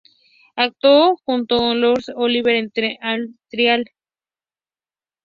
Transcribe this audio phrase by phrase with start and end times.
[0.55, 3.85] Actuó junto con Laurence Olivier en "Term of Trial".